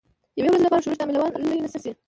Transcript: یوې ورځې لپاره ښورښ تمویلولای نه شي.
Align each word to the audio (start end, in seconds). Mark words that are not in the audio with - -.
یوې 0.37 0.49
ورځې 0.51 0.63
لپاره 0.65 0.83
ښورښ 0.83 0.97
تمویلولای 0.99 1.59
نه 1.63 1.69
شي. 1.83 1.91